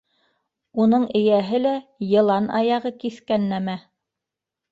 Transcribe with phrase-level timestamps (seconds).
[0.85, 1.73] -Уның эйәһе лә
[2.07, 3.77] йылан аяғы киҫкән нәмә.